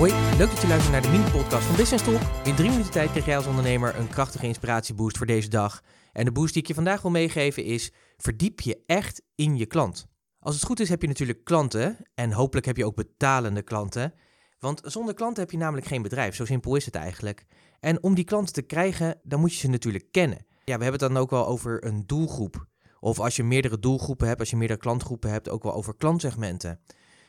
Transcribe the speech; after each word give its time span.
Leuk 0.00 0.50
dat 0.50 0.60
je 0.60 0.66
luistert 0.66 0.92
naar 0.92 1.02
de 1.02 1.08
mini-podcast 1.08 1.66
van 1.66 1.76
Business 1.76 2.04
Talk. 2.04 2.20
In 2.44 2.54
drie 2.54 2.70
minuten 2.70 2.90
tijd 2.90 3.10
krijg 3.10 3.26
jij 3.26 3.36
als 3.36 3.46
ondernemer 3.46 3.98
een 3.98 4.08
krachtige 4.08 4.46
inspiratieboost 4.46 5.16
voor 5.16 5.26
deze 5.26 5.48
dag. 5.48 5.82
En 6.12 6.24
de 6.24 6.32
boost 6.32 6.52
die 6.52 6.62
ik 6.62 6.68
je 6.68 6.74
vandaag 6.74 7.02
wil 7.02 7.10
meegeven 7.10 7.64
is: 7.64 7.92
verdiep 8.16 8.60
je 8.60 8.82
echt 8.86 9.22
in 9.34 9.56
je 9.56 9.66
klant. 9.66 10.06
Als 10.38 10.54
het 10.54 10.64
goed 10.64 10.80
is, 10.80 10.88
heb 10.88 11.02
je 11.02 11.08
natuurlijk 11.08 11.44
klanten 11.44 11.96
en 12.14 12.32
hopelijk 12.32 12.66
heb 12.66 12.76
je 12.76 12.86
ook 12.86 12.94
betalende 12.94 13.62
klanten. 13.62 14.14
Want 14.58 14.80
zonder 14.84 15.14
klanten 15.14 15.42
heb 15.42 15.52
je 15.52 15.58
namelijk 15.58 15.86
geen 15.86 16.02
bedrijf. 16.02 16.34
Zo 16.34 16.44
simpel 16.44 16.76
is 16.76 16.84
het 16.84 16.94
eigenlijk. 16.94 17.46
En 17.80 18.02
om 18.02 18.14
die 18.14 18.24
klanten 18.24 18.54
te 18.54 18.62
krijgen, 18.62 19.20
dan 19.22 19.40
moet 19.40 19.52
je 19.52 19.58
ze 19.58 19.68
natuurlijk 19.68 20.06
kennen. 20.10 20.46
Ja, 20.64 20.76
we 20.76 20.82
hebben 20.82 21.00
het 21.00 21.12
dan 21.12 21.16
ook 21.16 21.30
wel 21.30 21.46
over 21.46 21.84
een 21.84 22.02
doelgroep. 22.06 22.66
Of 23.00 23.20
als 23.20 23.36
je 23.36 23.44
meerdere 23.44 23.78
doelgroepen 23.78 24.26
hebt, 24.26 24.40
als 24.40 24.50
je 24.50 24.56
meerdere 24.56 24.80
klantgroepen 24.80 25.30
hebt, 25.30 25.48
ook 25.48 25.62
wel 25.62 25.74
over 25.74 25.96
klantsegmenten. 25.96 26.80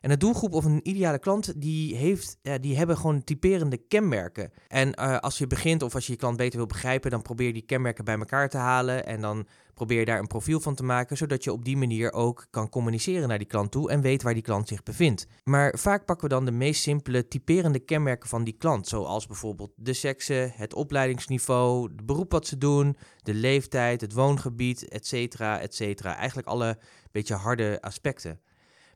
En 0.00 0.10
een 0.10 0.18
doelgroep 0.18 0.54
of 0.54 0.64
een 0.64 0.88
ideale 0.88 1.18
klant, 1.18 1.60
die, 1.60 1.96
heeft, 1.96 2.38
die 2.60 2.76
hebben 2.76 2.96
gewoon 2.96 3.24
typerende 3.24 3.76
kenmerken. 3.76 4.52
En 4.68 5.00
uh, 5.00 5.18
als 5.18 5.38
je 5.38 5.46
begint 5.46 5.82
of 5.82 5.94
als 5.94 6.06
je 6.06 6.12
je 6.12 6.18
klant 6.18 6.36
beter 6.36 6.58
wil 6.58 6.66
begrijpen, 6.66 7.10
dan 7.10 7.22
probeer 7.22 7.46
je 7.46 7.52
die 7.52 7.62
kenmerken 7.62 8.04
bij 8.04 8.18
elkaar 8.18 8.48
te 8.48 8.56
halen. 8.56 9.06
En 9.06 9.20
dan 9.20 9.46
probeer 9.74 9.98
je 9.98 10.04
daar 10.04 10.18
een 10.18 10.26
profiel 10.26 10.60
van 10.60 10.74
te 10.74 10.82
maken, 10.82 11.16
zodat 11.16 11.44
je 11.44 11.52
op 11.52 11.64
die 11.64 11.76
manier 11.76 12.12
ook 12.12 12.46
kan 12.50 12.68
communiceren 12.68 13.28
naar 13.28 13.38
die 13.38 13.46
klant 13.46 13.70
toe 13.70 13.90
en 13.90 14.00
weet 14.00 14.22
waar 14.22 14.34
die 14.34 14.42
klant 14.42 14.68
zich 14.68 14.82
bevindt. 14.82 15.26
Maar 15.44 15.74
vaak 15.78 16.04
pakken 16.04 16.28
we 16.28 16.34
dan 16.34 16.44
de 16.44 16.50
meest 16.50 16.82
simpele 16.82 17.28
typerende 17.28 17.78
kenmerken 17.78 18.28
van 18.28 18.44
die 18.44 18.56
klant, 18.58 18.88
zoals 18.88 19.26
bijvoorbeeld 19.26 19.72
de 19.76 19.92
seksen, 19.92 20.52
het 20.54 20.74
opleidingsniveau, 20.74 21.82
het 21.82 22.06
beroep 22.06 22.32
wat 22.32 22.46
ze 22.46 22.58
doen, 22.58 22.96
de 23.22 23.34
leeftijd, 23.34 24.00
het 24.00 24.12
woongebied, 24.12 24.88
etc. 24.88 25.40
etc. 25.40 26.04
Eigenlijk 26.04 26.48
alle 26.48 26.78
beetje 27.10 27.34
harde 27.34 27.78
aspecten. 27.80 28.40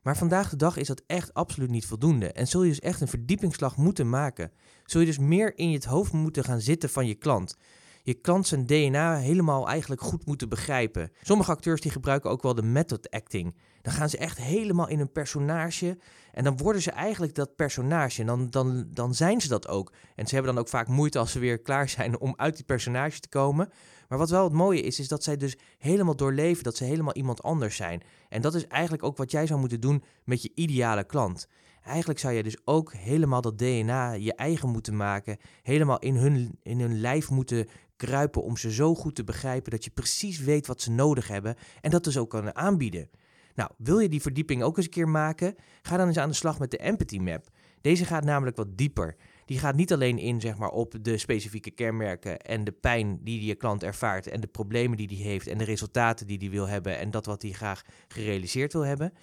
Maar 0.03 0.17
vandaag 0.17 0.49
de 0.49 0.55
dag 0.55 0.77
is 0.77 0.87
dat 0.87 1.01
echt 1.07 1.33
absoluut 1.33 1.69
niet 1.69 1.85
voldoende 1.85 2.31
en 2.31 2.47
zul 2.47 2.63
je 2.63 2.69
dus 2.69 2.79
echt 2.79 3.01
een 3.01 3.07
verdiepingsslag 3.07 3.77
moeten 3.77 4.09
maken. 4.09 4.51
Zul 4.85 4.99
je 4.99 5.05
dus 5.05 5.17
meer 5.17 5.57
in 5.57 5.71
je 5.71 5.81
hoofd 5.87 6.13
moeten 6.13 6.43
gaan 6.43 6.61
zitten 6.61 6.89
van 6.89 7.07
je 7.07 7.15
klant. 7.15 7.57
Je 8.05 8.13
klant 8.13 8.47
zijn 8.47 8.65
DNA 8.65 9.15
helemaal 9.15 9.67
eigenlijk 9.67 10.01
goed 10.01 10.25
moeten 10.25 10.49
begrijpen. 10.49 11.11
Sommige 11.21 11.51
acteurs 11.51 11.81
die 11.81 11.91
gebruiken 11.91 12.29
ook 12.29 12.41
wel 12.41 12.55
de 12.55 12.63
method 12.63 13.09
acting. 13.09 13.55
Dan 13.81 13.93
gaan 13.93 14.09
ze 14.09 14.17
echt 14.17 14.37
helemaal 14.37 14.87
in 14.87 14.99
een 14.99 15.11
personage 15.11 15.97
en 16.33 16.43
dan 16.43 16.57
worden 16.57 16.81
ze 16.81 16.91
eigenlijk 16.91 17.35
dat 17.35 17.55
personage 17.55 18.21
en 18.21 18.27
dan, 18.27 18.49
dan, 18.49 18.85
dan 18.89 19.15
zijn 19.15 19.41
ze 19.41 19.47
dat 19.47 19.67
ook. 19.67 19.93
En 20.15 20.27
ze 20.27 20.33
hebben 20.35 20.53
dan 20.53 20.63
ook 20.63 20.69
vaak 20.69 20.87
moeite 20.87 21.19
als 21.19 21.31
ze 21.31 21.39
weer 21.39 21.61
klaar 21.61 21.89
zijn 21.89 22.19
om 22.19 22.33
uit 22.37 22.55
die 22.55 22.65
personage 22.65 23.19
te 23.19 23.29
komen. 23.29 23.69
Maar 24.07 24.17
wat 24.17 24.29
wel 24.29 24.43
het 24.43 24.53
mooie 24.53 24.81
is, 24.81 24.99
is 24.99 25.07
dat 25.07 25.23
zij 25.23 25.37
dus 25.37 25.57
helemaal 25.77 26.15
doorleven, 26.15 26.63
dat 26.63 26.75
ze 26.75 26.83
helemaal 26.83 27.13
iemand 27.13 27.43
anders 27.43 27.75
zijn. 27.75 28.03
En 28.29 28.41
dat 28.41 28.55
is 28.55 28.67
eigenlijk 28.67 29.03
ook 29.03 29.17
wat 29.17 29.31
jij 29.31 29.47
zou 29.47 29.59
moeten 29.59 29.81
doen 29.81 30.03
met 30.23 30.41
je 30.41 30.51
ideale 30.55 31.03
klant. 31.03 31.47
Eigenlijk 31.83 32.19
zou 32.19 32.33
je 32.33 32.43
dus 32.43 32.57
ook 32.65 32.93
helemaal 32.93 33.41
dat 33.41 33.57
DNA 33.57 34.11
je 34.11 34.35
eigen 34.35 34.69
moeten 34.69 34.95
maken, 34.95 35.37
helemaal 35.61 35.99
in 35.99 36.15
hun, 36.15 36.59
in 36.63 36.79
hun 36.79 36.99
lijf 36.99 37.29
moeten 37.29 37.67
kruipen 37.95 38.43
om 38.43 38.57
ze 38.57 38.71
zo 38.71 38.95
goed 38.95 39.15
te 39.15 39.23
begrijpen 39.23 39.71
dat 39.71 39.83
je 39.83 39.89
precies 39.89 40.39
weet 40.39 40.67
wat 40.67 40.81
ze 40.81 40.91
nodig 40.91 41.27
hebben 41.27 41.55
en 41.81 41.91
dat 41.91 42.03
dus 42.03 42.17
ook 42.17 42.29
kan 42.29 42.55
aanbieden. 42.55 43.09
Nou, 43.55 43.69
wil 43.77 43.99
je 43.99 44.09
die 44.09 44.21
verdieping 44.21 44.63
ook 44.63 44.77
eens 44.77 44.85
een 44.85 44.91
keer 44.91 45.09
maken? 45.09 45.55
Ga 45.81 45.97
dan 45.97 46.07
eens 46.07 46.17
aan 46.17 46.29
de 46.29 46.35
slag 46.35 46.59
met 46.59 46.71
de 46.71 46.77
Empathy 46.77 47.17
Map. 47.17 47.49
Deze 47.81 48.05
gaat 48.05 48.23
namelijk 48.23 48.57
wat 48.57 48.77
dieper. 48.77 49.15
Die 49.45 49.59
gaat 49.59 49.75
niet 49.75 49.93
alleen 49.93 50.17
in 50.17 50.41
zeg 50.41 50.57
maar, 50.57 50.69
op 50.69 50.95
de 51.01 51.17
specifieke 51.17 51.71
kenmerken 51.71 52.39
en 52.39 52.63
de 52.63 52.71
pijn 52.71 53.19
die 53.23 53.45
je 53.45 53.55
klant 53.55 53.83
ervaart 53.83 54.27
en 54.27 54.41
de 54.41 54.47
problemen 54.47 54.97
die 54.97 55.07
hij 55.07 55.17
heeft 55.17 55.47
en 55.47 55.57
de 55.57 55.63
resultaten 55.63 56.27
die 56.27 56.37
hij 56.37 56.49
wil 56.49 56.67
hebben 56.67 56.97
en 56.97 57.11
dat 57.11 57.25
wat 57.25 57.41
hij 57.41 57.51
graag 57.51 57.81
gerealiseerd 58.07 58.73
wil 58.73 58.85
hebben. 58.85 59.13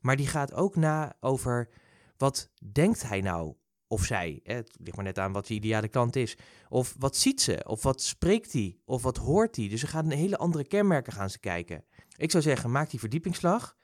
Maar 0.00 0.16
die 0.16 0.26
gaat 0.26 0.54
ook 0.54 0.76
na 0.76 1.16
over 1.20 1.68
wat 2.16 2.50
denkt 2.72 3.02
hij 3.02 3.20
nou 3.20 3.54
of 3.88 4.04
zij. 4.04 4.40
Het 4.42 4.76
ligt 4.82 4.96
maar 4.96 5.04
net 5.04 5.18
aan 5.18 5.32
wat 5.32 5.48
je 5.48 5.54
ideale 5.54 5.88
klant 5.88 6.16
is. 6.16 6.36
Of 6.68 6.94
wat 6.98 7.16
ziet 7.16 7.40
ze? 7.40 7.64
Of 7.66 7.82
wat 7.82 8.02
spreekt 8.02 8.52
hij? 8.52 8.78
Of 8.84 9.02
wat 9.02 9.16
hoort 9.16 9.56
hij? 9.56 9.68
Dus 9.68 9.80
ze 9.80 9.86
gaan 9.86 10.04
een 10.04 10.18
hele 10.18 10.36
andere 10.36 10.66
kenmerken 10.66 11.12
gaan 11.12 11.30
ze 11.30 11.38
kijken. 11.38 11.84
Ik 12.16 12.30
zou 12.30 12.42
zeggen, 12.42 12.70
maak 12.70 12.90
die 12.90 13.00
verdiepingsslag. 13.00 13.76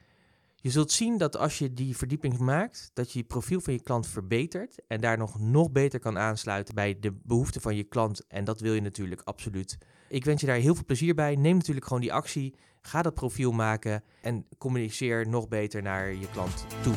Je 0.60 0.70
zult 0.70 0.92
zien 0.92 1.18
dat 1.18 1.36
als 1.36 1.58
je 1.58 1.72
die 1.72 1.96
verdieping 1.96 2.38
maakt, 2.38 2.90
dat 2.94 3.12
je 3.12 3.18
je 3.18 3.24
profiel 3.24 3.60
van 3.60 3.72
je 3.72 3.82
klant 3.82 4.06
verbetert 4.06 4.78
en 4.88 5.00
daar 5.00 5.18
nog, 5.18 5.40
nog 5.40 5.72
beter 5.72 6.00
kan 6.00 6.18
aansluiten 6.18 6.74
bij 6.74 6.96
de 7.00 7.12
behoeften 7.22 7.60
van 7.60 7.76
je 7.76 7.84
klant. 7.84 8.26
En 8.26 8.44
dat 8.44 8.60
wil 8.60 8.74
je 8.74 8.80
natuurlijk 8.80 9.20
absoluut. 9.24 9.78
Ik 10.08 10.24
wens 10.24 10.40
je 10.40 10.46
daar 10.46 10.56
heel 10.56 10.74
veel 10.74 10.84
plezier 10.84 11.14
bij. 11.14 11.34
Neem 11.34 11.56
natuurlijk 11.56 11.86
gewoon 11.86 12.02
die 12.02 12.12
actie. 12.12 12.54
Ga 12.80 13.02
dat 13.02 13.14
profiel 13.14 13.52
maken 13.52 14.02
en 14.22 14.46
communiceer 14.58 15.28
nog 15.28 15.48
beter 15.48 15.82
naar 15.82 16.14
je 16.14 16.30
klant 16.30 16.66
toe. 16.82 16.94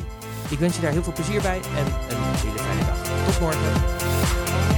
Ik 0.50 0.58
wens 0.58 0.76
je 0.76 0.82
daar 0.82 0.92
heel 0.92 1.02
veel 1.02 1.12
plezier 1.12 1.42
bij 1.42 1.60
en 1.60 1.86
een 1.86 2.22
hele 2.22 2.58
fijne 2.58 2.84
dag. 2.84 3.24
Tot 3.24 3.40
morgen. 3.40 4.69